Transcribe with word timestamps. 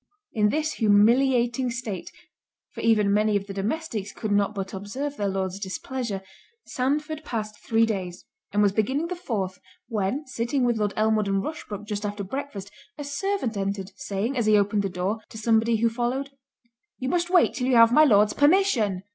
In 0.33 0.49
this 0.49 0.73
humiliating 0.73 1.69
state 1.69 2.11
(for 2.71 2.81
even 2.81 3.13
many 3.13 3.35
of 3.37 3.45
the 3.45 3.53
domestics 3.53 4.11
could 4.11 4.31
not 4.31 4.55
but 4.55 4.73
observe 4.73 5.15
their 5.15 5.27
Lord's 5.27 5.59
displeasure) 5.59 6.23
Sandford 6.65 7.23
passed 7.23 7.59
three 7.59 7.85
days, 7.85 8.25
and 8.51 8.63
was 8.63 8.71
beginning 8.71 9.09
the 9.09 9.15
fourth, 9.15 9.59
when 9.89 10.25
sitting 10.25 10.63
with 10.63 10.77
Lord 10.79 10.93
Elmwood 10.95 11.27
and 11.27 11.43
Rushbrook 11.43 11.85
just 11.85 12.03
after 12.03 12.23
breakfast, 12.23 12.71
a 12.97 13.03
servant 13.03 13.55
entered, 13.55 13.91
saying, 13.95 14.35
as 14.35 14.47
he 14.47 14.57
opened 14.57 14.81
the 14.81 14.89
door, 14.89 15.19
to 15.29 15.37
somebody 15.37 15.75
who 15.75 15.87
followed, 15.87 16.31
"You 16.97 17.07
must 17.07 17.29
wait 17.29 17.53
till 17.53 17.67
you 17.67 17.75
have 17.75 17.91
my 17.93 18.03
Lord's 18.03 18.33
permission." 18.33 19.03